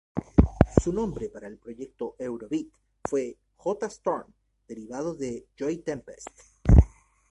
[0.83, 2.65] Su nombre para el proyecto eurobeat
[3.07, 3.85] fue "J.
[3.87, 4.33] Storm",
[4.67, 6.25] derivado de Joey Tempest.